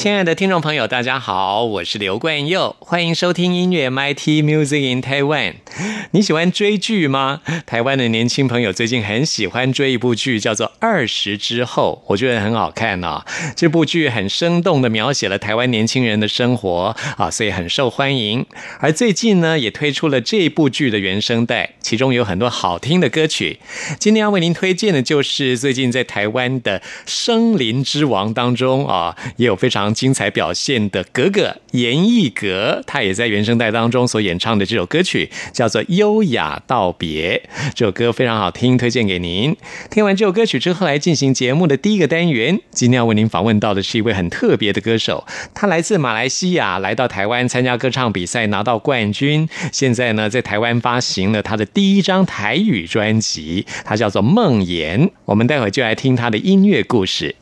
[0.00, 5.56] 亲爱的听众朋友，大家好，我是刘冠佑，欢迎收听音乐 MIT Music in Taiwan。
[6.12, 7.42] 你喜欢追剧吗？
[7.66, 13.22] 台湾的年轻朋友最近很喜欢追一部剧，叫做《二十之后》，我觉得很好看哦。
[13.54, 18.46] 这部剧很生动的描写了台湾年轻人的生活啊，所以很受欢迎。
[18.78, 23.58] 而最近呢，也推出了这部剧的原声带，其中有很多好听的歌曲。
[23.98, 37.42] 今天要为您推荐的就是最近在台湾的《生林之王》当中啊，也有非常精彩表现的格格严艺格，他也在原声带当中所演唱的这首歌曲叫做《优雅道别》。
[37.74, 39.56] 这首歌非常好听，推荐给您。
[39.90, 42.60] 听完这首歌曲之后，来进行节目的第一个单元。
[42.70, 49.48] 今天要为您访问到的是一位很特别的歌手，他来自马来西亚，来到台湾参加歌唱比赛，拿到冠军。
[49.72, 55.10] 现在呢，在台湾发行了他的第一张台语专辑，他叫做梦妍。
[55.24, 57.36] 我们待会就来听他的音乐故事。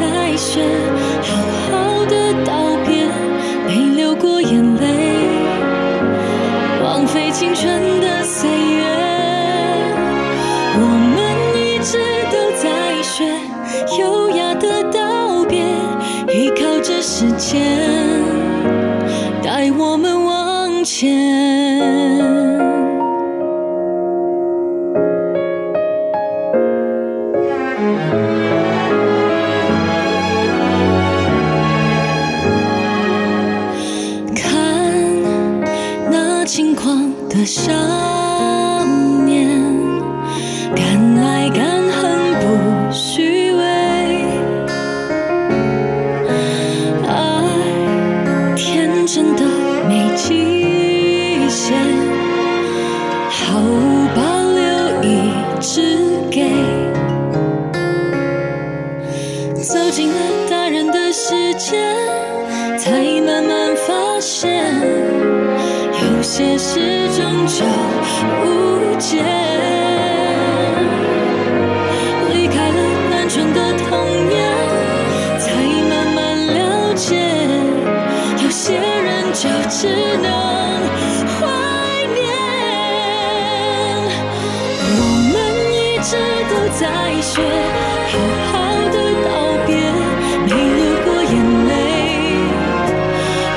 [0.00, 0.62] 在学
[1.20, 1.36] 好
[1.68, 3.04] 好的道别，
[3.66, 5.28] 没流过眼泪，
[6.82, 8.82] 枉费青春的岁月。
[10.74, 10.80] 我
[11.14, 11.18] 们
[11.54, 11.98] 一直
[12.32, 13.30] 都在学
[14.00, 15.62] 优雅的道别，
[16.34, 17.60] 依靠着时间
[19.42, 21.49] 带我们往前。
[80.00, 80.26] 只能
[81.28, 81.36] 怀
[82.14, 82.18] 念。
[84.96, 84.98] 我
[85.30, 85.34] 们
[85.76, 86.10] 一直
[86.48, 86.82] 都在
[87.20, 87.32] 学
[88.10, 88.12] 好
[88.50, 88.52] 好
[88.88, 88.96] 的
[89.26, 89.28] 道
[89.66, 89.68] 别，
[90.46, 91.32] 没流过眼
[91.68, 91.70] 泪，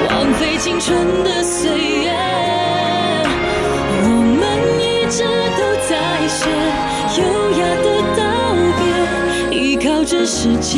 [0.10, 0.84] 枉费青春
[1.24, 2.12] 的岁月。
[4.06, 4.08] 我
[4.40, 4.42] 们
[4.82, 5.24] 一直
[5.58, 5.92] 都在
[6.28, 6.40] 学
[7.22, 7.24] 优
[7.62, 7.88] 雅的
[8.18, 8.22] 道
[9.50, 10.74] 别，依靠着时间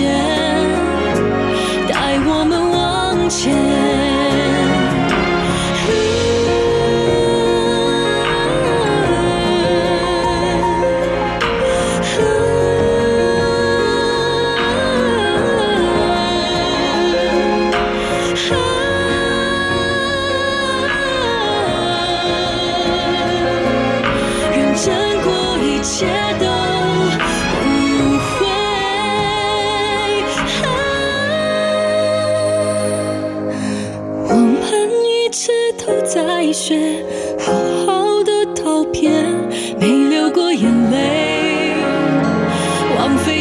[1.87, 3.84] 带我们往前。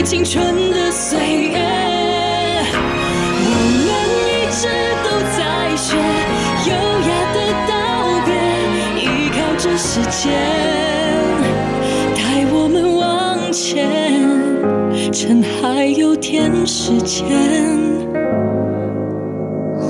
[0.04, 1.58] 青春的岁月。
[3.40, 3.48] 我
[3.86, 3.88] 们
[4.28, 4.68] 一直
[5.02, 5.38] 都在
[5.76, 5.96] 学
[6.68, 6.72] 优
[7.08, 7.36] 雅的
[7.66, 7.72] 道
[8.26, 8.28] 别，
[9.00, 10.22] 依靠着时间
[12.14, 12.18] 带
[12.52, 13.02] 我们往
[13.50, 13.88] 前，
[15.10, 17.26] 趁还有点时间，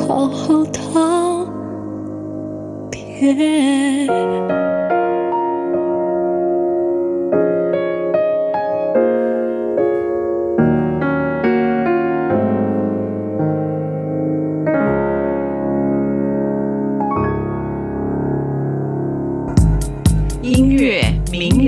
[0.06, 1.44] 好好道
[2.88, 4.06] 别。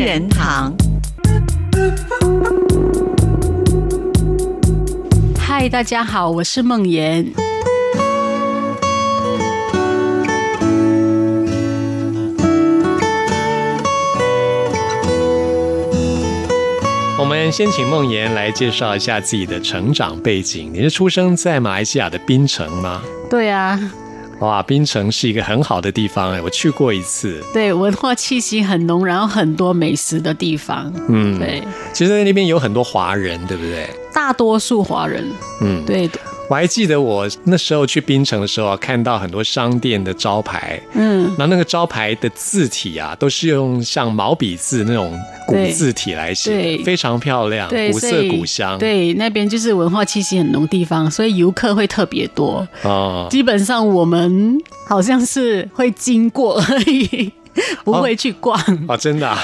[0.07, 0.73] 人堂。
[5.37, 7.27] 嗨，大家好，我是梦妍。
[17.19, 20.71] 我们先请梦妍来介绍一下自己的成长背景。
[20.73, 23.03] 你是出生在马来西亚的槟城吗？
[23.29, 23.77] 对啊，
[24.41, 27.43] 哇，槟城是一个很好的地方哎，我去过一次。
[27.55, 30.93] 对，文化气息很浓，然后很多美食的地方。
[31.09, 31.63] 嗯，对，
[31.95, 33.89] 其实那边有很多华人，对不对？
[34.13, 35.25] 大多数华人。
[35.63, 36.09] 嗯，对，
[36.49, 52.67] 我还记得我那时候去槟城的时候啊，看到很多商店的招牌，嗯，然后那个招牌的字体啊，都是用像毛笔字那种古字体来写，对非常漂亮，古色古香。，对，那边就是文化气息很浓的地方，所以游客会特别多。
[52.83, 54.57] 哦，基本上我们
[54.87, 57.33] 好像是会经过而已，
[57.85, 58.59] 不会去逛。
[58.89, 59.39] 哦，真的、 啊，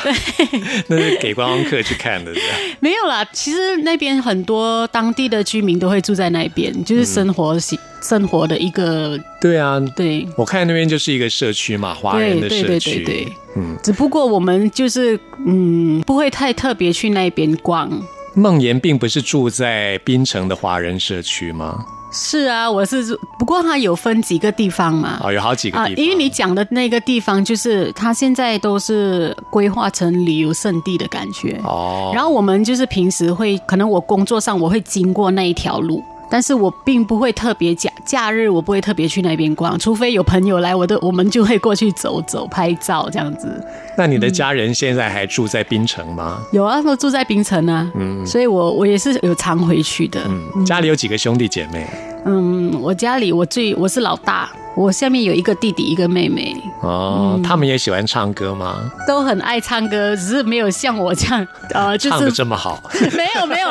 [0.88, 2.32] 那是给观光客去看的，
[2.80, 13.04] 没有啦，其实那边很多当地的居民都会住在那边，就是生活习、生活的一个对啊，对我看那边就是一个社区嘛，华人的对对对社区。
[13.04, 13.32] 对对。
[13.54, 17.90] 嗯，只不过我们就是嗯，不会太特别去那边逛。
[18.34, 21.84] 梦妍并不是住在槟城的华人社区吗？
[22.12, 25.18] 是啊，我是住，不过它有分几个地方嘛。
[25.22, 26.04] 哦，有好几个啊，地方。
[26.04, 31.58] 因为你讲的那个地方，就是它现在都是规划成旅游胜地的感觉。
[31.64, 43.62] 哦，然后我们就是平时会，可能我工作上我会经过那一条路，但是我并不会特别假假日，我不会特别去那边逛，除非有朋友来，我都我们就会过去走走、拍照这样子。
[43.98, 46.40] 那你的家人现在还住在槟城吗？
[46.50, 50.22] 有啊，都住在槟城啊，嗯，所以我我也是有常回去的。
[50.26, 51.86] 嗯，家里有几个兄弟姐妹？
[52.24, 58.90] 嗯，我家里我最我是老大，我下面有一个弟弟一个妹妹，哦，嗯他们也喜欢唱歌吗？
[59.06, 62.82] 都很爱唱歌，只是没有像我这样，呃， 就唱的这么好？
[63.16, 63.68] 没有没有，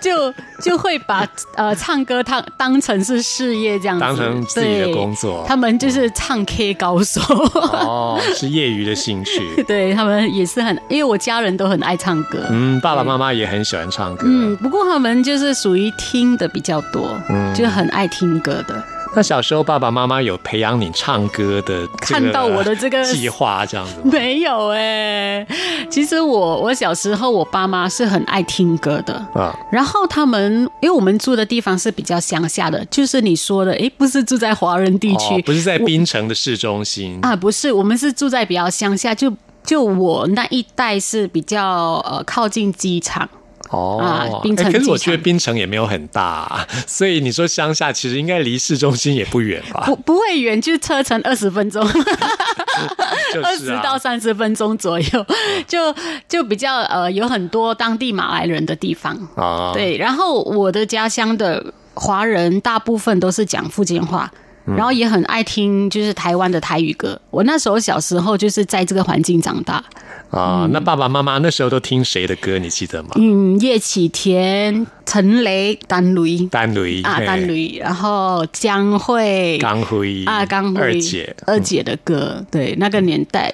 [0.00, 7.20] 就就会把呃唱歌当当成是事业这样子，当成自己的工作他们就是唱 K 高手，
[7.54, 9.62] 哦，是业余的兴趣。
[9.66, 12.38] 对他们也是很，因为我家人都很爱唱歌。
[12.50, 14.22] 嗯，爸爸妈妈也很喜欢唱歌。
[14.26, 18.82] 嗯，不过他们就是属于听的比较多，嗯就很爱听歌的。
[19.16, 24.10] 那小时候爸爸妈妈有培养你唱歌的看到我的这个计划这样子吗？
[24.12, 25.44] 没有哎、
[25.90, 39.32] 其实我我小时候我爸妈是很爱听歌的，啊，然后他们因为我们住的地方是比较乡下的，就是你说的，诶，不是住在华人地区，哦，不是在槟城的市中心啊，不是，我们是住在比较乡下，就
[39.64, 43.26] 就我那一带是比较呃靠近机场。
[43.70, 49.84] 哦啊槟城哎可是我觉得槟城也没有很大、啊， 所以你说乡下其实应该离市中心也不远吧？
[49.86, 51.82] 不不会远，就车程二十分钟，
[53.44, 55.26] 二十到三十分钟左右，
[55.68, 55.94] 就
[56.28, 59.14] 就比较呃有很多当地马来人的地方。
[59.36, 64.30] 啊，对，然后我的家乡的华人大部分都是讲福建话。
[64.68, 67.18] 嗯然后也很爱听，就是台湾的台语歌。
[67.30, 69.82] 我那时候小时候就是在这个环境长大。
[70.30, 72.58] 啊，那爸爸妈妈那时候都听谁的歌？
[72.58, 73.08] 你记得吗？
[73.14, 83.50] 嗯，叶启田、陈雷、丹雷丹雷啊，嘿丹雷，然后江蕙、刚辉啊，刚蕙二姐，二姐的歌，对，那个年代。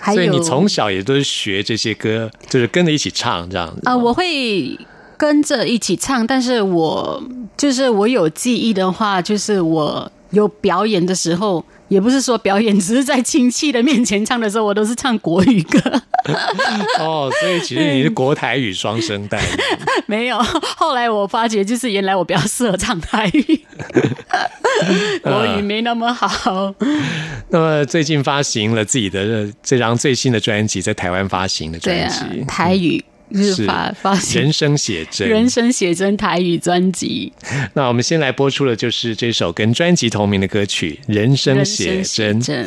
[0.00, 4.78] 还有所以你从小也都是学这些歌，就是跟着一起唱这样子啊、我会
[5.16, 7.20] 跟着一起唱，但是我
[7.56, 16.02] 就是我有记忆的话，就是我有表演的时候，也不是说表演，只是在亲戚的面前唱的时候，我都是唱国语歌。
[17.00, 19.42] 哦，所以其实你是国台语双声带，
[20.06, 20.38] 没有，
[20.76, 23.60] 后来我发觉，就是原来我比较适合唱台语，
[25.22, 26.72] 国语没那么好。
[27.48, 35.28] 那么最近发行了自己的这张最新的专辑，在台湾发行的专辑，，台语就是发发行人生写真。
[35.28, 37.32] 人生写真台语专辑
[37.74, 42.40] 那我们先来播出的就是这首跟专辑同名的歌曲《人《生写真》。
[42.44, 42.66] 真》。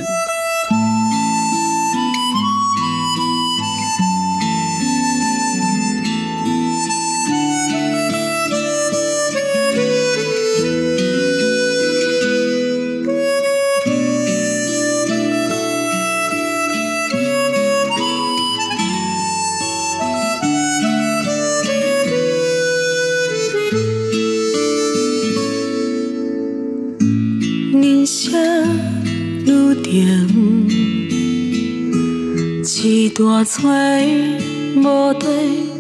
[33.66, 34.38] 大吹
[34.76, 35.26] 无地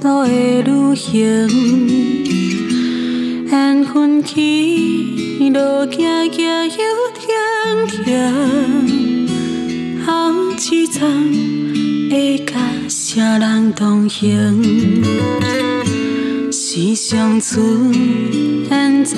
[0.01, 0.29] 路的
[0.63, 1.13] 旅行，
[3.47, 4.33] 缘分起，
[5.51, 6.01] 路行
[6.31, 6.79] 行又
[7.13, 7.23] 停
[8.03, 8.05] 停，
[10.03, 10.09] 后
[10.71, 10.99] 一站
[12.09, 12.53] 会甲
[12.89, 15.03] 啥人同行？
[16.51, 17.93] 是乡村，
[18.67, 19.15] 现在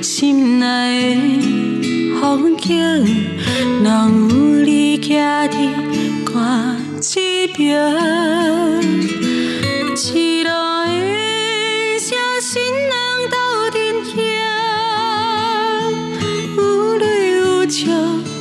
[0.00, 1.16] 心内
[1.82, 3.35] 的风景，
[3.82, 4.34] 拢有
[4.64, 5.54] 你徛伫
[6.24, 6.34] 看
[7.16, 7.56] 一边。
[9.94, 10.50] 一路
[10.84, 10.90] 的
[11.98, 12.92] 写信人
[13.30, 13.36] 斗
[13.72, 14.14] 阵行，
[16.56, 16.58] 有
[16.98, 17.80] 泪有笑，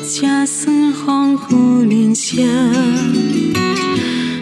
[0.03, 2.45] 才算丰富人生。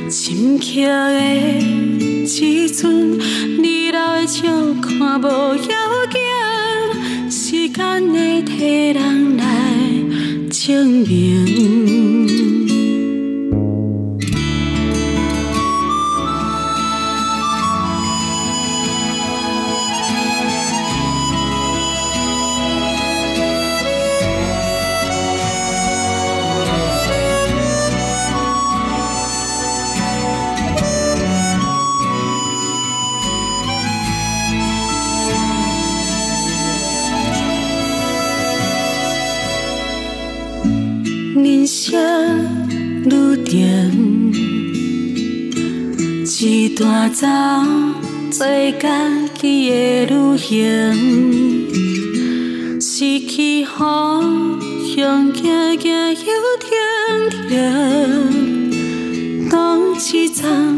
[0.10, 3.20] 深刻的时阵，
[3.62, 4.42] 你老的笑
[4.82, 5.56] 看无要
[6.12, 9.44] 紧，时间会替人来
[10.53, 12.52] 证明。
[46.75, 47.27] 段走
[48.32, 48.48] 做
[48.80, 51.70] 家己的旅行，
[52.82, 54.60] 失去方
[54.96, 56.15] 向，行行又
[56.60, 56.68] 停
[57.48, 57.51] 停，
[59.51, 59.80] 当
[60.12, 60.75] 一站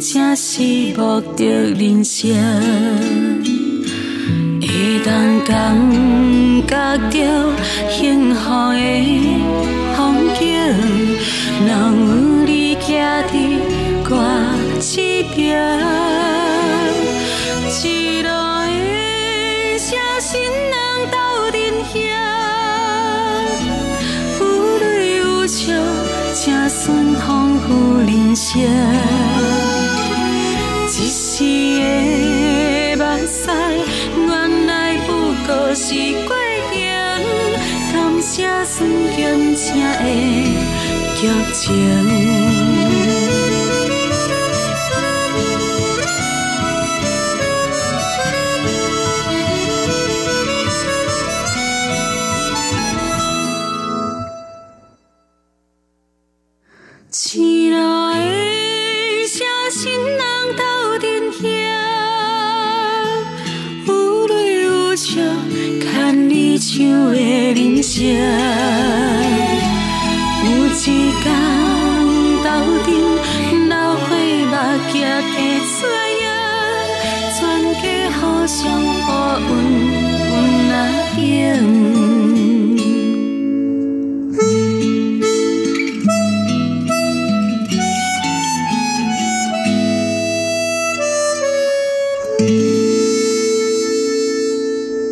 [0.00, 0.62] 才是
[0.96, 2.28] 目的人生。
[4.60, 5.54] 会当感
[6.66, 7.10] 觉到
[7.88, 8.78] 幸福的
[9.94, 10.40] 风景，
[11.68, 11.70] 拢
[12.06, 12.08] 有
[12.46, 12.88] 你徛
[13.30, 13.32] 伫
[15.20, 15.38] 一边。
[17.84, 20.74] 一路的写信人
[21.10, 21.16] 斗
[21.52, 21.60] 阵
[21.92, 21.92] 行，
[24.40, 24.42] 有
[24.78, 25.74] 泪有笑，
[26.32, 28.48] 才算丰富人生。
[30.88, 31.44] 一时
[32.96, 33.50] 的目屎，
[34.26, 34.30] 原
[34.66, 35.08] 来不
[35.46, 35.92] 过是
[36.26, 36.34] 过
[36.72, 36.74] 程。
[37.92, 39.18] 感谢酸咸
[39.54, 39.98] 正的
[41.14, 41.20] 剧
[41.52, 42.59] 情。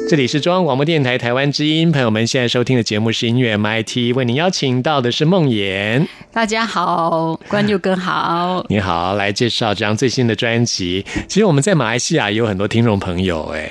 [0.08, 6.08] 这里是中央广播电台台湾之音，朋友们现在收听的节目是音乐 MIT，为您邀请到的是梦妍。
[6.32, 8.64] 大家好，关佑哥好。
[8.70, 11.04] 你好，来介绍这张最新的专辑。
[11.28, 13.70] 其实我们在马来西亚也有很多听众朋友，哎，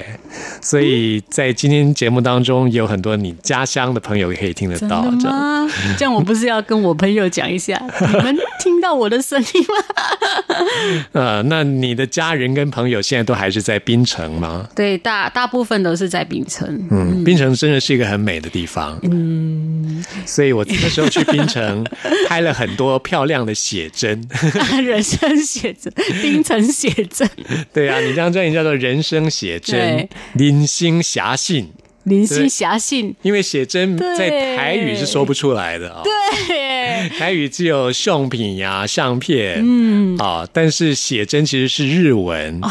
[0.62, 5.02] 所以在今天节目当中也有很多你家乡的朋友也可以听得到。
[5.02, 5.68] 真的吗？
[5.98, 11.08] 这样我不是要跟我朋友讲一下，你们听到我的声音吗？
[11.14, 14.68] 呃，那你的家人跟朋友现在都还是在槟城吗？
[14.76, 16.88] 对，大大部分都是在槟城。
[16.92, 19.00] 嗯，槟城真的是一个很美的地方。
[19.04, 21.84] 嗯，所以我那时候去槟城
[22.28, 24.22] 拍了很多漂亮的写真，
[24.84, 25.92] 人生写真，
[26.22, 27.30] 槟城写真。
[27.74, 30.04] 对啊，你这张专辑叫做《人生写真对》，
[30.34, 31.70] 零星侠信。
[32.04, 40.18] 林星侠信，因为写真在台语是说不出来的啊、对，台语只有相片呀、相片，嗯。
[40.18, 42.62] 啊，但是写真其实是日文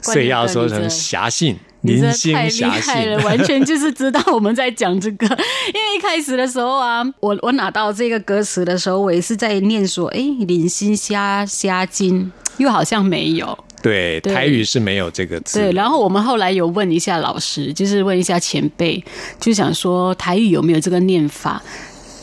[0.00, 1.56] 所以要说成侠信。
[1.84, 5.26] 你真的太厉害了， 完全就是知道我们在讲这个。
[5.68, 13.56] 因为一开始的时候啊，我我拿到这个歌词的时候，我也是在念说，哎，零星虾虾金，又好像没有。
[13.82, 15.60] 对，台语是没有这个字。
[15.60, 19.04] 对，然后我们后来有问一下老师，就是问一下前辈，
[19.38, 21.62] 就想说台语有没有这个念法，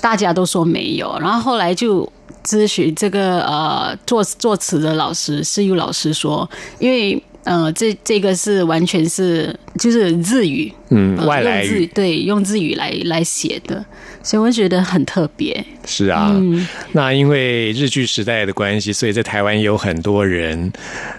[0.02, 2.12] 大家都说没有，然后后来就
[2.44, 6.50] 咨询这个呃作作词的老师是有老师说，
[6.80, 13.84] 因为呃，这这个是完全是就是日语，嗯，呃外来语对用日语来来写的，
[14.22, 15.64] 所以我觉得很特别。
[15.86, 16.30] 是啊。
[16.34, 20.72] 嗯那因为日剧时代的关系，所以在台湾也有很多人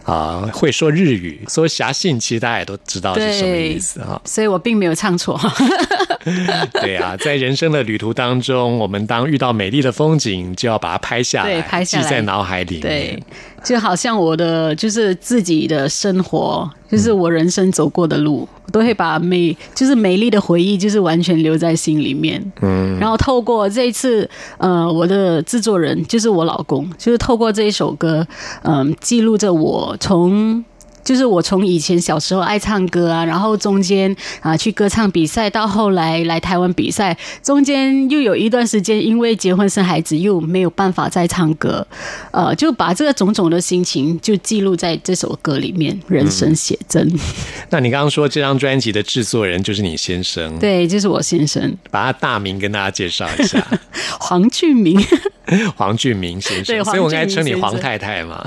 [0.04, 4.20] 啊、会说日语，说侠信，其实大家也都知道是什么意思啊。
[4.24, 5.40] 所以我并没有唱错。
[6.80, 12.82] 对啊，在人生的旅途当中，我们当遇到美丽的风景，就要把它拍下来，对拍下来记在脑海里面。
[12.82, 13.22] 对，
[13.64, 22.40] 就好像我的就是自己的生活，就是我人生走过的路，我都会把美就是美丽的回忆，就是完全留在心里面。
[22.60, 28.24] 嗯，然后透过这一次，呃，我的制作人就是我老公，就是透过这一首歌，
[28.62, 30.64] 嗯、记录着我从。
[31.04, 41.86] 就是我从以前小时候爱唱歌啊，然后中间啊去歌唱比赛，到后来来台湾比赛，中间又有一段时间因为结婚生孩子又没有办法再唱歌，
[42.30, 47.12] 呃，就把这个种种的心情就记录在这首歌里面，人生写真。
[47.70, 51.76] 那你刚刚说这张专辑的制作人就是你先生，对，就是我先生。
[51.90, 53.66] 把他大名跟大家介绍一下，
[54.20, 55.02] 黄俊明。
[55.76, 58.42] 黄俊明先生，对所以我应该称你黄太太嘛。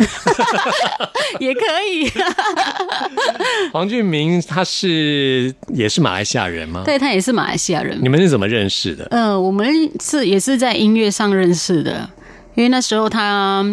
[1.39, 1.59] 也可
[1.91, 2.09] 以，
[3.71, 6.83] 黄俊明他是也是马来西亚人吗？
[6.85, 8.09] 对他也是马来西亚人你。
[8.09, 9.05] 们是怎么认识的？
[9.11, 9.67] 呃，我们
[10.01, 12.09] 是也是在音乐上认识的，
[12.55, 13.65] 因为那时候他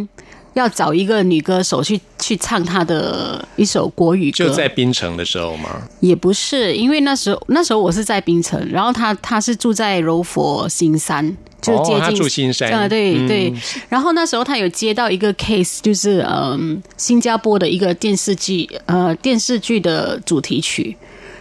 [0.55, 5.83] 要找一个女歌手去去唱她的一首国语歌，就在槟城的时候吗？
[6.01, 13.53] 也不是，因为那时候那时候我是在槟城，然后她她是住在柔佛新山，就接近、住新山啊，对嗯对。
[13.89, 20.97] 然后那时候他有接到一个 case，就是嗯新加坡的一个电视剧呃电视剧的主题曲。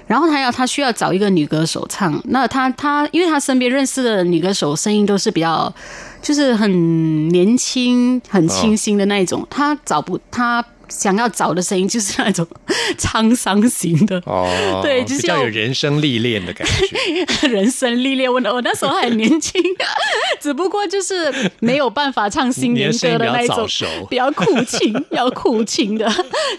[0.07, 5.73] 然后他要他需要找一个女歌手唱，那他他因为他身边认识的女歌手声音都是比较
[6.21, 12.45] 就是很年轻、很清新的那一种，他找不他想要找的声音就是那种
[12.99, 17.47] 沧桑型的，哦，对就是要比较有人生历练的感觉。
[17.47, 18.31] 人生历练。
[18.31, 19.61] 我我那时候还很年轻，
[20.39, 23.67] 只不过就是没有办法唱新年歌的那一种
[24.09, 26.09] 比较苦情，要苦情的，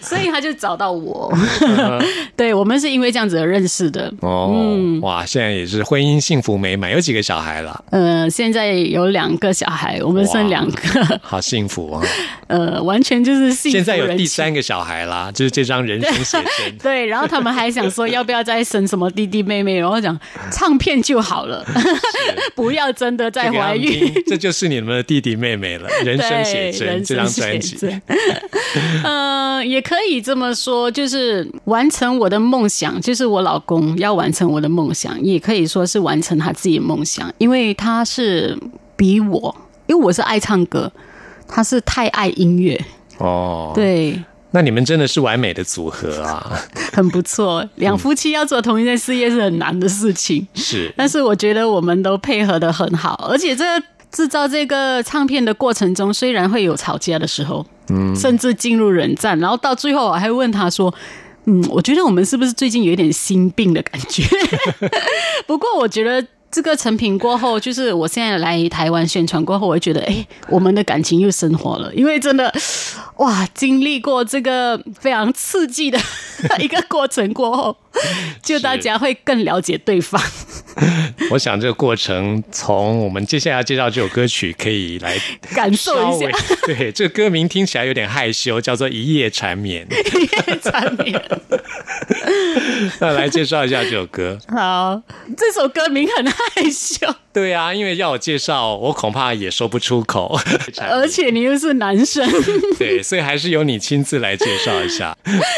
[0.01, 1.33] 所以他就找到我。
[2.35, 4.13] 对我们是因为这样子而认识的。
[4.21, 7.83] 哦，嗯哇，现在也是婚姻幸福美满，有几个小孩了？
[7.91, 12.03] 呃，现在有两个小孩，我们生两个，好幸福啊！
[12.47, 14.43] 呃，完全就是幸福现在有第。
[14.43, 16.77] 三个小孩啦， 就是这张人生写真。
[16.79, 20.19] 对，然后他们还想说要不要再生什么弟弟妹妹，然后讲
[20.51, 21.63] 唱片就好了，
[22.55, 23.91] 不要真的再怀孕。
[23.91, 25.87] 听这就是你们的弟弟妹妹了。
[26.03, 28.01] 人生写真人这张专辑，写真
[29.03, 38.57] 呃，也可以这么说，就是完成我的梦想，就是我老公要完成我的梦想，也可以说是完成他自己的梦想，因为他是
[38.97, 39.55] 比我，
[39.87, 40.91] 因为我是爱唱歌，
[41.47, 42.79] 他是太爱音乐，
[43.17, 44.19] 哦，，对。
[44.51, 46.61] 那你们真的是完美的组合啊！
[46.93, 50.47] 很不错，两夫妻要做同一件事业是很难的事情。
[50.53, 60.93] 是，但是我觉得我们都配合的很好，而且这个制造这个唱片的过程中，虽然会有吵架的时候，嗯，甚至进入冷战，然后到最后我还问他说。
[61.45, 64.23] 嗯，我觉得我们是不是最近有一点心病的感觉？
[65.45, 72.53] 不过我觉得这个成品过后，就是我现在来台湾宣传过后，我觉得，哎，我们的感情又升华了，因为真的，
[73.17, 75.99] 哇，经历过这个非常刺激的
[76.61, 77.75] 一个过程过后，
[78.43, 80.21] 就大家会更了解对方。
[81.31, 85.17] 我想这个过程从我们接下来要介绍这首歌曲可以来
[85.53, 86.27] 感受一下
[86.65, 89.87] 对，这个歌名听起来有点害羞，叫做《一夜缠绵》。
[90.19, 91.21] 一夜缠绵。
[92.99, 94.37] 那来介绍一下这首歌。
[94.47, 95.01] 好，
[95.37, 96.37] 这首歌名很害
[96.71, 100.39] 羞，对啊，因为要我介绍，我恐怕也说不出口。
[100.79, 102.27] 而且你又是男生，
[102.77, 105.15] 对，所以还是由你亲自来介绍一下。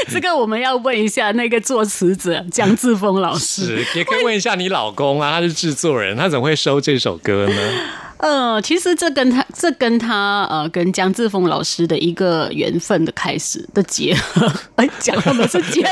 [0.10, 3.66] 这个我们要问一下那个作词者江志峰老师。
[3.66, 7.56] 是，也可以问一下你老公啊，他是制作人，他怎么会收这首歌呢？
[8.18, 15.90] 呃，其实这跟他这跟他呃跟江志峰老师的一个缘分的开始的结合， 哎，讲他们是结合，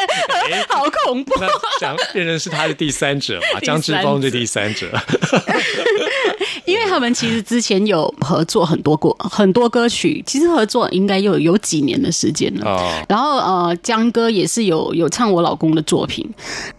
[0.74, 1.34] 好恐怖。
[1.42, 1.48] 那
[1.82, 3.60] 讲变成是他的第三者嘛？
[3.60, 4.90] 第三者张志峰是第三者。
[6.66, 12.66] 因为他们其实之前有合作很多过很多歌曲，其实合作应该有有几年的时间了。
[12.66, 16.30] 哦，然后呃，江哥也是有有唱我老公的作品。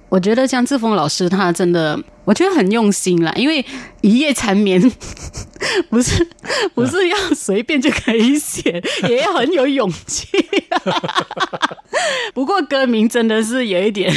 [0.09, 3.65] 我觉得江志峰老师他真的，我觉得很用心啦，因为
[4.01, 4.81] 一夜缠绵
[5.89, 6.27] 不是
[6.75, 10.27] 不是要随便就可以写，也要很有勇气。
[12.35, 14.13] 不过歌名真的是有一点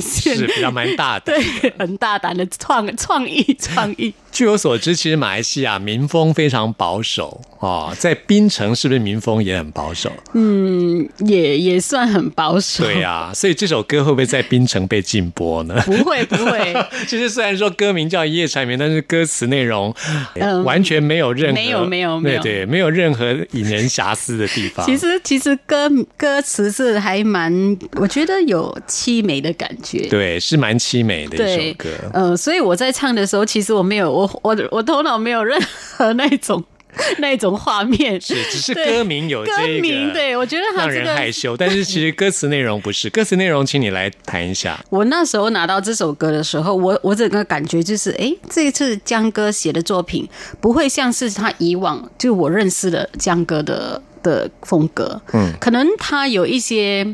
[0.00, 1.32] 是比较蛮大的。
[1.32, 4.12] 对，很大胆的创创意创意。
[4.30, 10.12] 据我所知，其实马来西亚民风非常保守哦，在槟城是不是民风也很保守？
[10.34, 12.84] 嗯，也也算很保守。
[12.84, 15.82] 对啊、所以这首歌会不会在槟城被禁播呢？
[15.84, 16.72] 不会不会，
[17.20, 19.94] 其实虽然说歌名叫《一夜缠绵》，但是歌词内容、
[20.36, 24.86] 嗯完全没有任何没有没有没有对对，没有任何引人遐思的地方。
[24.86, 30.06] 其实其实歌歌词是还蛮，我觉得有凄美的感觉。
[30.08, 31.88] 对是蛮凄美的一首歌。
[32.14, 35.60] 呃，所以我在唱的时候，其实我没有，我我我头脑没有任
[35.96, 36.64] 何那种
[37.18, 41.56] 那种画面，是，只是歌名有这歌个，名，对我觉得他让人害羞。
[41.56, 44.78] 但是其实歌词内容不是， 歌词内容，请你来谈一下。
[44.90, 50.28] 我那时候拿到这首歌的时候，我我整个感觉就是，哎，这一次江歌写的作品
[50.60, 57.06] 不会像是他以往就我认识的江歌的的风格，嗯，可能他有一些。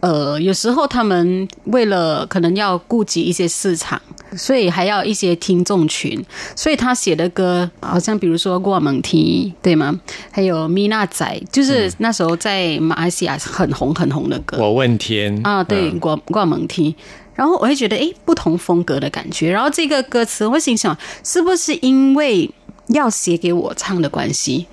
[0.00, 4.00] 呃，有时候他们为了可能要顾及一些市场，
[4.36, 9.98] 所以还要一些听众群，所以他写的歌，好像比如说《过蒙梯》，对吗？
[10.30, 14.58] 还有《米娜仔》，就是那时候在马来西亚很红很红的歌。
[14.58, 16.94] 我问天啊，对，嗯挂挂蒙梯。
[17.34, 19.50] 然后我会觉得，哎，不同风格的感觉。
[19.50, 22.50] 然后这个歌词，我会心想，是不是因为
[22.88, 24.66] 要写给我唱的关系？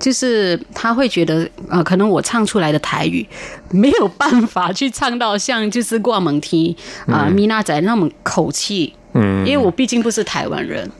[0.00, 3.24] 就是他会觉得，呃，可能我唱出来的台语
[3.70, 6.74] 没有办法去唱到像就是挂蒙梯
[7.06, 10.90] 啊、米娜仔那种口气，嗯，因为我毕竟不是台湾人，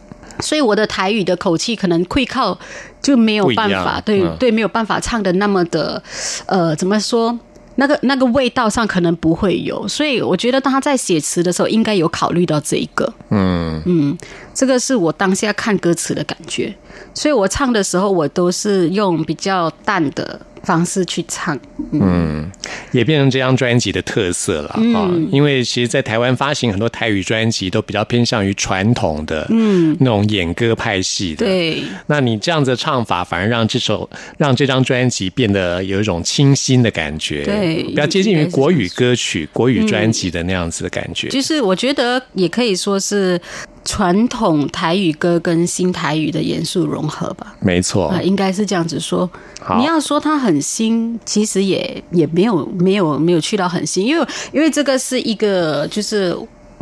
[0.40, 2.58] 所以我的台语的口气可能会靠
[3.00, 4.36] 就没有办法，对、嗯。
[4.38, 6.02] 对，没有办法唱的那么的，
[6.46, 7.38] 呃，怎么说？
[7.76, 13.80] 那个那个味道上可能不会有，所以我觉得他在写词的时候应该有考虑到这一个，嗯。
[13.86, 14.18] 嗯，
[14.54, 16.74] 这个是我当下看歌词的感觉，
[17.14, 21.58] 所以我唱的时候我都是用比较淡的方式去唱，
[21.92, 22.50] 嗯，
[22.92, 31.46] 也变成这张专辑的特色了啊、嗯因为其实，在台湾发行很多台语专辑，都比较偏向于传统的，嗯，那种演歌派系的。。
[31.46, 41.28] 对，那你这样子的唱法，反而让这首让这张专辑变得有一种清新的感觉，对比较接近于国语歌曲、国语专辑的那样子的感觉。
[41.28, 43.40] 就是我觉得也可以说是
[43.84, 47.54] 传统台语歌跟新台语的元素融合吧。
[47.60, 49.28] 没错啊，，应该是这样子说。
[49.76, 56.36] 你要说它很新，其实也也没有没有没有去到很新，因为因为这个是一个，就是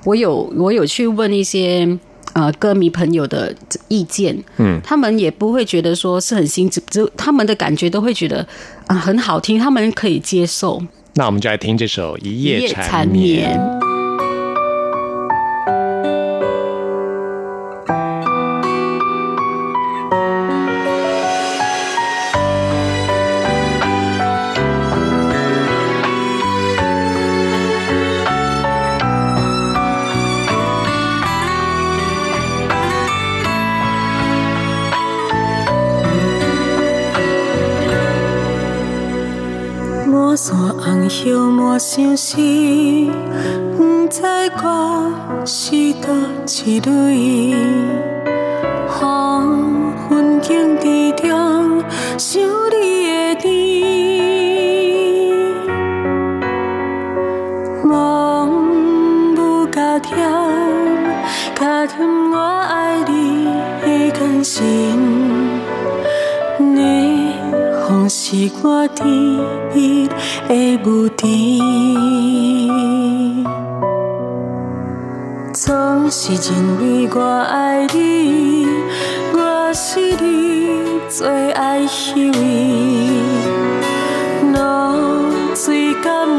[0.05, 1.99] 我有我有去问一些
[2.35, 3.55] 呃歌迷朋友的
[3.89, 8.47] 意见，嗯，他们也不会觉得说是很新，只只他们的感觉都会觉得
[8.87, 10.81] 啊、很好听，他们可以接受。
[11.15, 13.59] 那我们就来听这首《一夜缠缠绵》。
[46.69, 47.57] 一类。
[48.87, 51.83] 黄昏景致中，
[52.19, 53.47] 想你的甜。
[57.83, 60.15] 梦舞加甜，
[61.55, 63.47] 加添我爱你
[63.81, 63.89] 的
[64.21, 64.55] 眼神。
[66.59, 67.33] 你
[67.87, 69.09] 风是我甜
[69.75, 71.27] 蜜的舞池，
[76.11, 78.67] 是因为我爱你，
[79.35, 82.41] 我是你最爱迄位。
[84.55, 86.38] 露水甘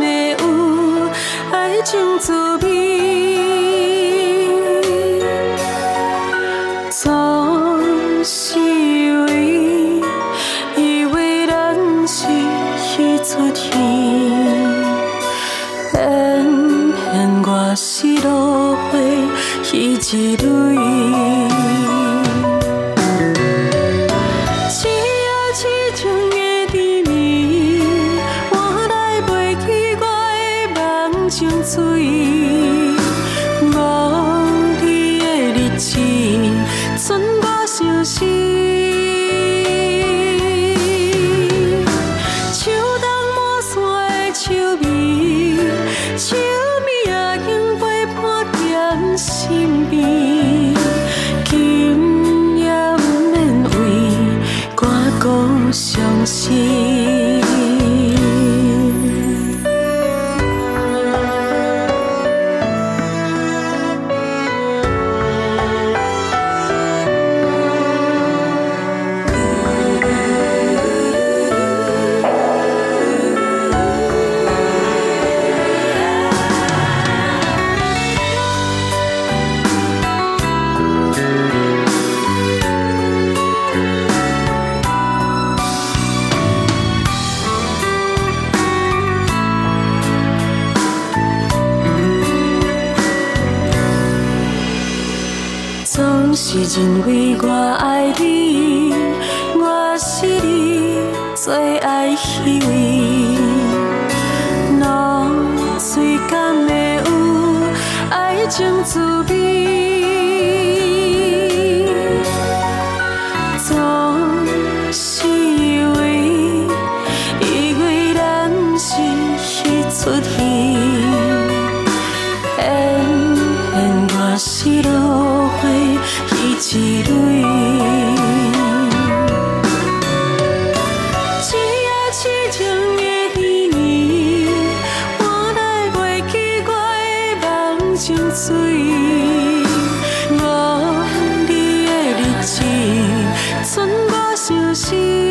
[143.80, 145.29] 剩我相思。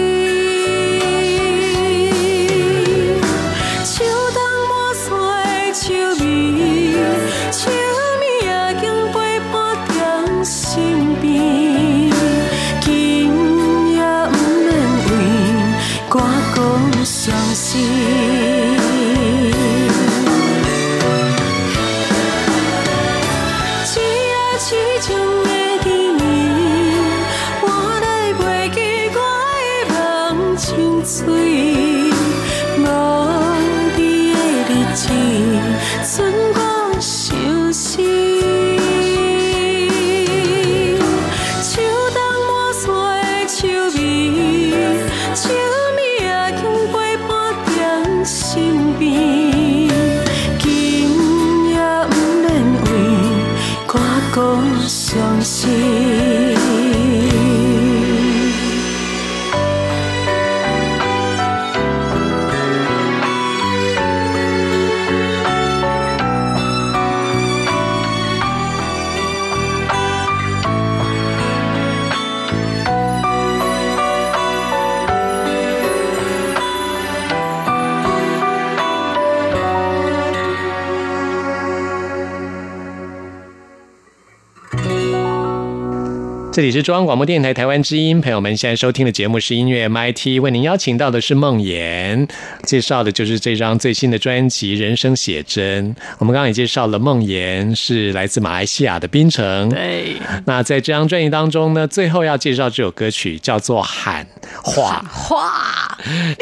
[86.50, 92.26] 这里是中央广播电台台湾之音，朋友们现在收听的节目是音乐 MIT，为您邀请到的是梦妍，
[92.64, 95.94] 介绍的就是这张最新的专辑《人生写真》。
[96.18, 104.26] 我们刚刚也介绍了梦妍是来自马来西亚的槟城，对，那在这张专辑当中呢，最后要介绍这首歌曲叫做《喊
[104.62, 105.04] 话》。
[105.12, 105.96] 画，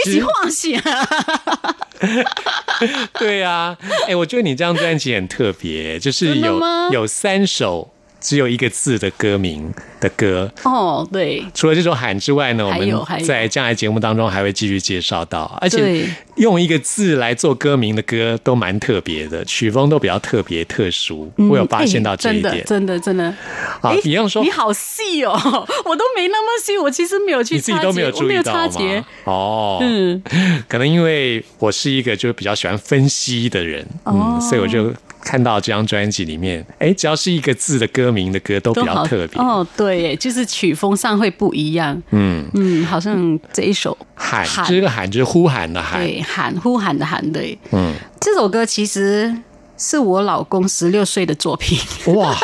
[0.07, 0.81] 你是画写，
[3.19, 3.77] 对啊，
[4.09, 6.59] 哎、我觉得你这张专辑很特别，就是有
[6.93, 10.51] 有三首只有一个字的歌名的歌。
[10.65, 21.31] 哦，对，除了这首喊之外呢，我们在将来节目当中还会继续介绍到，而且对用一个字来做歌名的歌都蛮特别的，曲风都比较特别特殊。
[21.37, 22.65] 嗯我有发现到这一哎点。
[22.67, 23.25] 真的真的真的。
[23.81, 25.33] 啊哎，比方说你好细哦，
[25.85, 29.07] 我都没那么细，我其实没有去你自己都没有注意到吗？
[29.25, 30.23] 哦，嗯，
[30.69, 39.41] 可能因为我是一个就是比较喜欢分析的人，哦嗯，所以我就看到这张专辑里面，哎，只要是一个字的歌名的歌都比较特别。
[39.41, 42.01] 哦，对耶，就是曲风上会不一样。
[42.11, 46.07] 嗯，嗯，好像这一首喊，喊这个喊就是呼喊的喊。
[46.27, 49.35] 对喊呼喊的喊对，嗯，这首歌其实
[49.79, 51.79] 是我老公十六岁的作品，
[52.15, 52.37] 哇，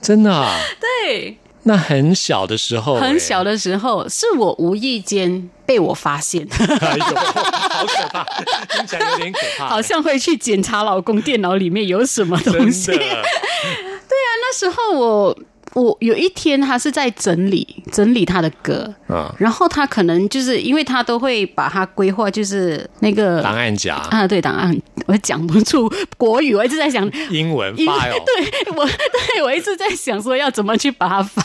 [0.00, 0.50] 真的、啊？
[0.80, 6.46] 对，那很小的时候、很小的，的时候是我无意间被我发现，
[6.80, 8.24] 哎呦，好可怕，
[8.70, 9.68] 听起来有点可怕。
[9.70, 12.90] 好像会去检查老公电脑里面有什么东西。
[12.96, 15.38] 对啊，那时候我
[15.74, 24.76] 我有一天他是在整理整理他的歌，嗯，然后他可能就是因为他都会把它规划，就是那个档案夹、啊，对档案，
[25.06, 27.08] 我讲不出国语，我一直在想。
[27.30, 31.44] 英文因为 file， 对我，对我一直在想说要怎么去把它翻。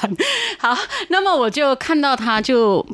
[0.57, 0.75] 好，
[1.09, 2.85] 那么我就看到他就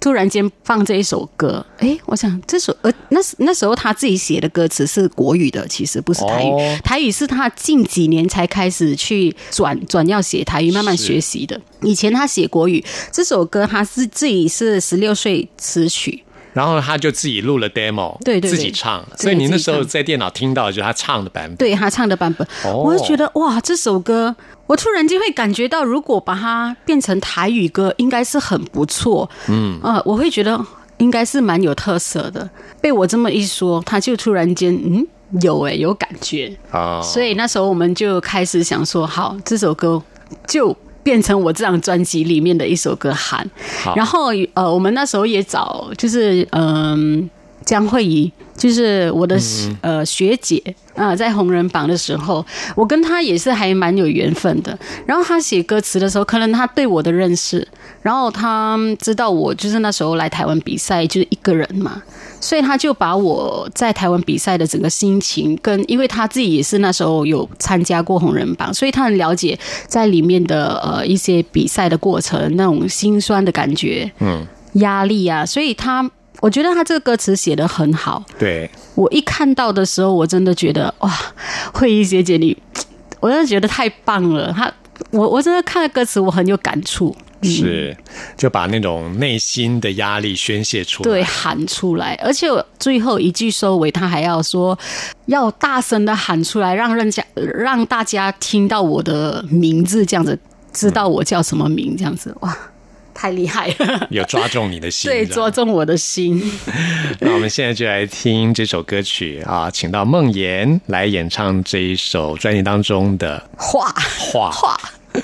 [0.00, 6.78] 突然间放这一首歌，哎，我想这首呃那时那时候他自己写的歌词是国语的，其实不是台语，哦。
[6.82, 11.60] 台语是他近几年才开始去转转要写台语，慢慢是学习的。
[11.82, 12.82] 以前他写国语，
[13.12, 18.50] 这首歌他是自己是十六岁词曲，然后他就自己录了 demo，对对对。
[18.50, 21.56] 自己唱，所以你那时候在电脑听到的就是他唱的版本。
[21.56, 22.78] 对他唱的版本，哦。
[22.78, 24.34] 我就觉得哇，这首歌
[24.70, 29.28] 我突然间会感觉到，如果把它变成台语歌，应该是很不错。
[29.48, 30.64] 嗯，呃，我会觉得
[30.98, 32.48] 应该是蛮有特色的。
[32.80, 35.04] 被我这么一说，他就突然间嗯。
[35.42, 40.02] 有诶、有感觉，啊，所以那时候我们就开始想说，好，这首歌
[40.48, 43.48] 就变成我这张专辑里面的一首歌《喊》。
[43.94, 47.30] 然后呃，我们那时候也找，就是嗯、
[47.64, 49.38] 江慧仪，就是我的、
[49.80, 50.62] 呃学姐
[50.94, 52.44] 啊、在红人榜的时候，
[52.74, 54.76] 我跟她也是还蛮有缘分的。
[55.06, 57.66] 然后她写歌词的时候，可能她对我的认识，
[58.02, 62.02] 然后她知道我就是那时候来台湾比赛就是一个人嘛，
[62.40, 78.24] 所以她就把我在台湾比赛的整个心情跟，因为她自己也是那时候有参加过红人榜，所以她很了解在里面的呃一些比赛的过程那种心酸的感觉，嗯，压力啊，所以他我觉得他这个歌词写的很好。
[78.38, 81.12] 对，我一看到的时候，我真的觉得哇，
[81.72, 82.56] 慧仪姐姐你，
[83.20, 84.52] 我真的觉得太棒了。
[84.52, 84.72] 他
[85.10, 87.14] 我我真的看了歌词，我很有感触。
[87.42, 87.96] 是
[88.36, 91.04] 就把那种内心的压力宣泄出来。
[91.04, 92.46] 对，喊出来，而且
[92.78, 94.78] 最后一句收尾，他还要说，
[95.24, 100.38] 要大声的喊出来，让人家让大家听到我的名字，这样子
[100.70, 102.54] 知道我叫什么名，这样子，哇，
[103.14, 105.10] 太厉害了， 有抓中你的心。
[105.10, 106.40] 对，这样捉中我的心。
[107.20, 114.50] 那我们现在就来听这首歌曲啊，请到梦妍来演唱这一首专辑当中的话话。
[114.50, 114.80] 话，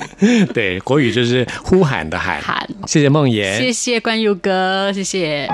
[0.53, 2.40] 对，国语就是呼喊的喊。
[2.40, 3.59] 喊谢谢梦妍。
[3.61, 5.49] 谢谢关佑哥，谢谢。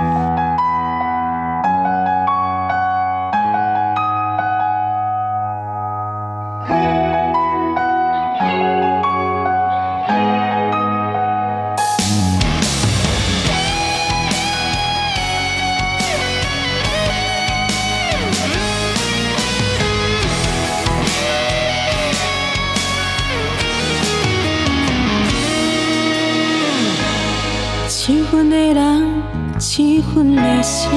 [28.33, 29.23] 分的人，
[29.59, 30.90] 七分的声，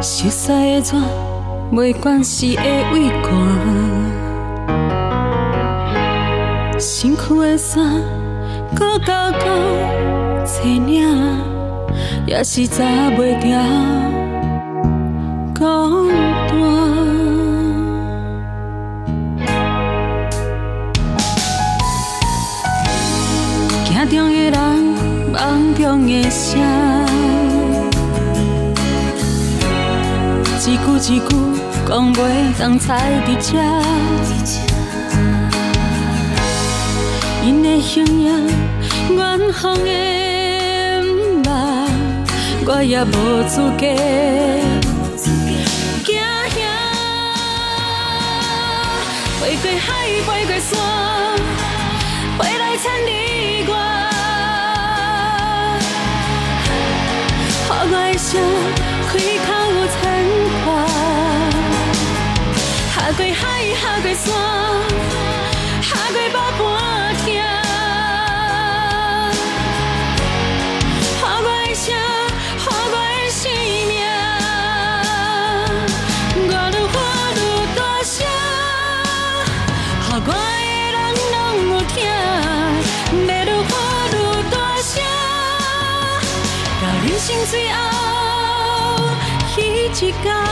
[0.00, 0.96] 熟悉的纸，
[1.70, 3.30] 袂关系的畏寒，
[6.80, 8.00] 身躯的衫，
[8.74, 9.46] 搁高高
[10.46, 11.06] 青领，
[12.26, 13.60] 也是查袂掉
[30.96, 31.28] 一句一句
[31.86, 32.18] 讲袂
[32.58, 33.52] 当猜伫这。
[37.44, 38.48] 因的形影，
[39.14, 39.90] 远方的
[41.02, 41.48] 毋捌，
[42.66, 43.84] 我也无资格。
[46.02, 46.08] 行
[46.56, 46.58] 遐，
[49.38, 49.86] 飞过海，
[50.24, 50.72] 飞过山。
[52.38, 53.08] 回来千里
[53.68, 53.70] 外，
[57.68, 58.28] 予我的声
[59.08, 59.12] 开
[59.46, 59.48] 口
[63.16, 63.32] 过海，
[63.80, 64.26] 下过山，
[65.80, 66.60] 下过百般
[67.16, 67.24] 疼。
[71.00, 72.94] 予我的声，予我的
[73.30, 73.40] 生
[73.88, 73.98] 命，
[76.46, 76.94] 我愈活
[77.38, 77.42] 愈
[77.74, 78.14] 大声，
[80.02, 80.30] 予我的
[80.92, 80.94] 人
[81.32, 81.34] 拢
[81.70, 81.96] 有听，
[83.26, 83.72] 要愈活
[84.12, 84.14] 愈
[84.50, 84.92] 大声，
[86.82, 87.74] 到人生最后
[89.56, 90.45] 彼一天。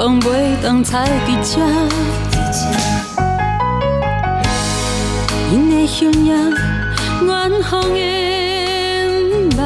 [0.00, 1.60] 讲袂当采伫这。
[5.52, 6.32] 因的形影，
[7.26, 8.00] 远方的
[9.58, 9.60] 梦，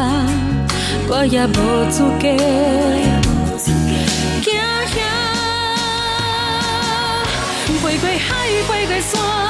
[1.07, 1.57] 我也无
[1.89, 2.27] 资格。
[4.43, 4.45] 行
[4.91, 4.99] 遐，
[7.81, 8.29] 飞过海，
[8.67, 9.44] 飞过山。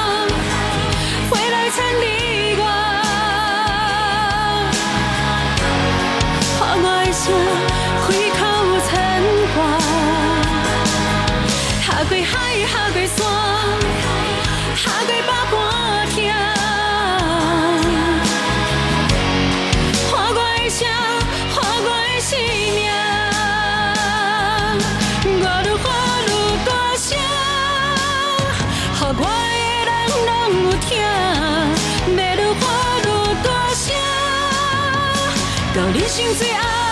[35.97, 36.84] 真心最爱。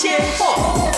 [0.00, 0.90] 新鲜货。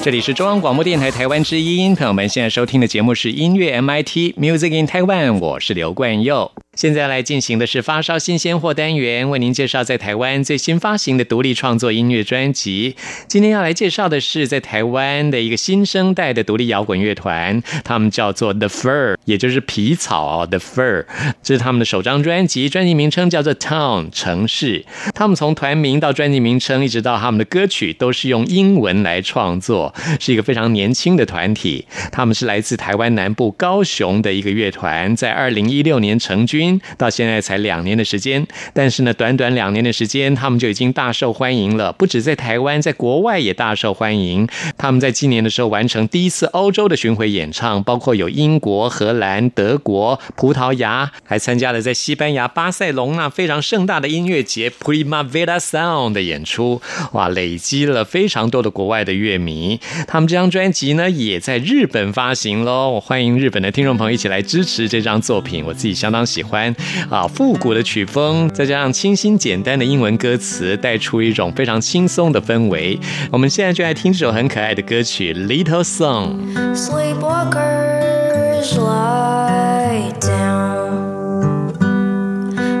[0.00, 6.52] 这里是中央广播电台台湾之音，朋友们现在收听的节目是音乐 MIT Music in Taiwan，我是刘冠佑。
[6.80, 12.96] 现在来进行的是发烧新鲜货单元，为您介绍在台湾最新发行的独立创作音乐专辑。
[13.28, 21.04] 今天要来介绍的是在台湾的一个新生代的独立摇滚乐团，他们叫做 The Fur，也就是皮草，The Fur，
[21.42, 24.86] 这是他们的首张专辑，专辑名称叫做 Town 城市。
[25.14, 31.84] 他们从团名到专辑名称，一直到他们的歌曲，都是用英文来创作，是一个非常年轻的团体。
[32.10, 38.46] 他们是来自台湾南部高雄的一个乐团，在二零一六年成军，到现在才两年的时间。
[38.74, 44.46] 但是呢，短短两年的时间，他们就已经大受欢迎了，不止在台湾，在国外也大受欢迎。
[44.76, 56.80] 他们在今年的时候完成第一次欧洲的巡回演唱，包括有英国、荷兰、德国、葡萄牙，还参加了在西班牙巴塞隆那非常盛大的音乐节 Primavera Sound 的演出。
[57.12, 59.80] 哇，累积了非常多的国外的乐迷。
[60.06, 63.00] 他们这张专辑呢，也在日本发行喽。
[63.00, 66.74] 欢迎日本的听众朋友一起来支持这张作品，我自己相当喜欢欢
[67.08, 72.98] 啊，复古的曲风，再加上清新简单的英文歌词，带出一种非常轻松的氛围。
[73.30, 76.34] 我们现在就来听这首很可爱的歌曲《Little Song》。
[76.74, 81.70] Sleepwalkers lie down.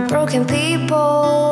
[0.08, 1.49] Broken people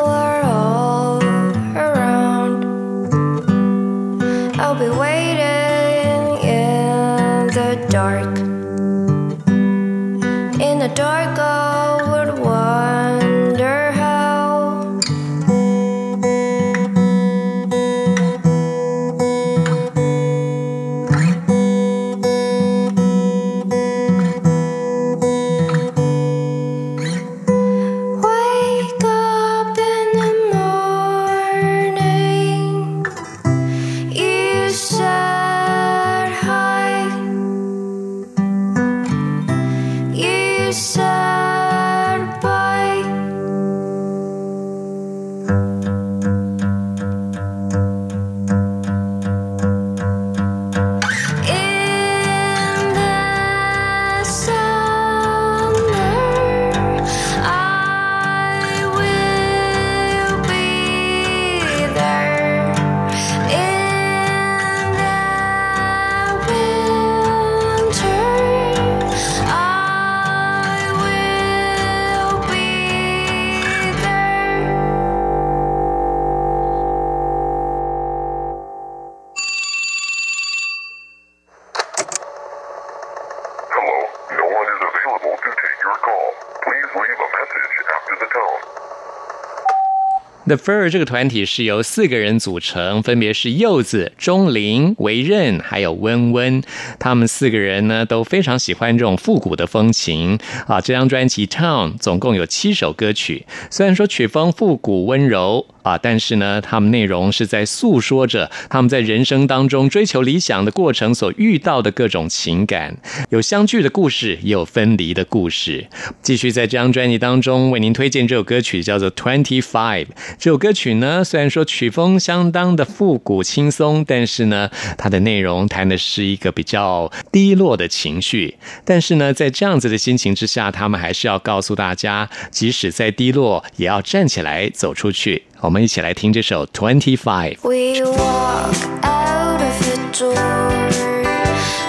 [90.48, 96.62] The Fur 这个团体是由四个人组成，分别是柚子、钟灵、维任还有温温。
[96.98, 100.80] 他们四个人呢都非常喜欢这种复古的风情啊。
[100.80, 112.96] 这张专辑《Town》总共有七首歌曲，虽然说曲风复古温柔啊，但是呢，他们内容是在诉说着他们在人生当中追求理想的过程所遇到的各种情感，
[113.28, 115.88] 有相聚的故事，也有分离的故事。
[116.22, 120.06] 继续在这张专辑当中为您推荐这首歌曲，叫做《Twenty Five》。
[120.38, 128.56] 这首歌曲呢，虽然说曲风相当的复古轻松，但是呢，它的内容谈的是一个比较低落的情绪。
[128.84, 135.42] 但是呢，在这样子的心情之下，他们还是要告诉大家，即使再低落，也要站起来走出去。
[135.60, 137.56] 我们一起来听这首《Twenty Five》。
[137.62, 140.36] We walk out of the door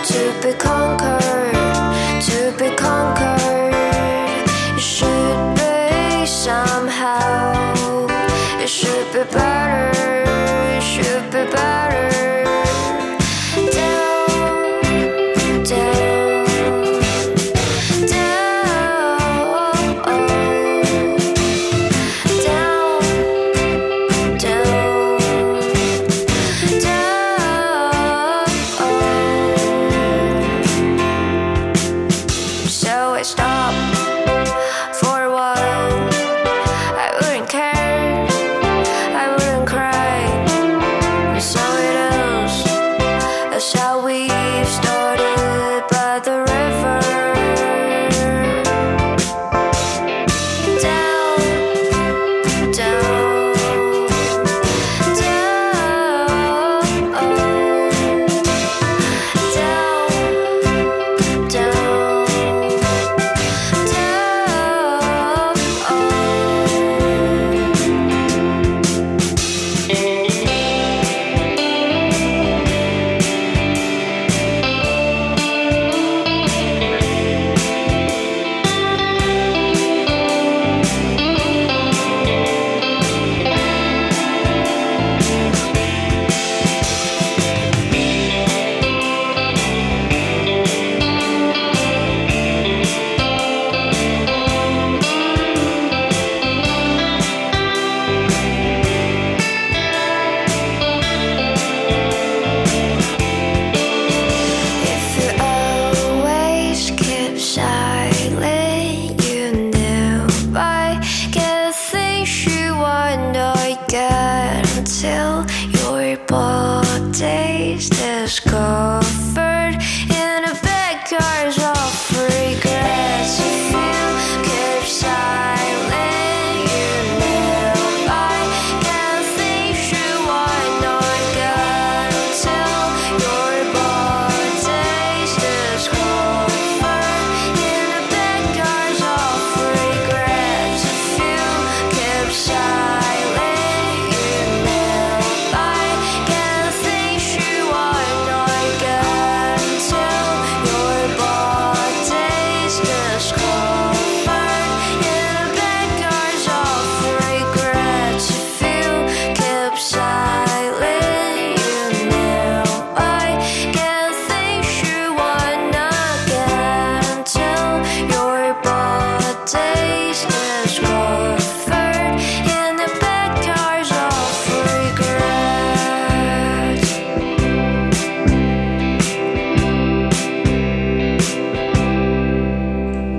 [0.08, 1.22] to be conquered,
[2.26, 4.46] to be conquered.
[4.74, 7.69] It should be somehow.
[8.70, 9.99] Should be better.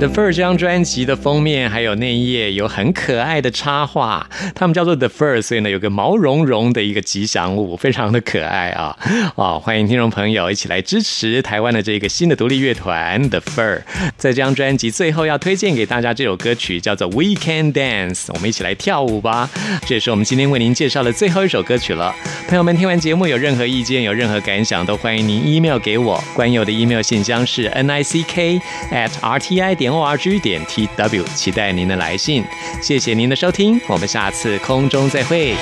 [0.00, 8.96] The Fur 这张专辑的封面还有内页有很可爱的插画，他们叫做 The Fur，所以呢有个毛茸茸的一个吉祥物，非常的可爱啊！
[9.36, 13.82] 哦，欢迎听众朋友一起来支持台湾的这个新的独立乐团 The Fur。
[14.16, 19.50] 在这张专辑最后要推荐给大家这首歌曲叫做 We Can Dance，我们一起来跳舞吧！
[19.86, 22.14] 这也是我们今天为您介绍的最后一首歌曲了。
[22.48, 26.18] 朋友们听完节目有任何意见、有任何感想，都欢迎您 email 给我。
[26.34, 28.58] 关友的 email 信箱是 n i c k
[28.90, 32.44] at r t i 点 o r g 点 t w，期待您的来信。
[32.80, 35.56] 谢谢您的收听，我们下次空中再会。